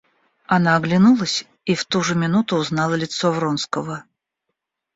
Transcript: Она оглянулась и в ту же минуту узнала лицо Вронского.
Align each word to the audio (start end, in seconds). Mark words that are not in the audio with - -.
Она 0.47 0.77
оглянулась 0.77 1.45
и 1.65 1.75
в 1.75 1.85
ту 1.85 2.01
же 2.01 2.15
минуту 2.15 2.55
узнала 2.55 2.95
лицо 2.95 3.31
Вронского. 3.31 4.03